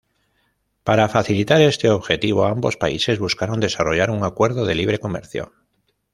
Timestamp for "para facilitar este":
0.83-1.87